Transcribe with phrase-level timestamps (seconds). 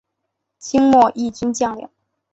[0.57, 1.87] 清末毅军将领。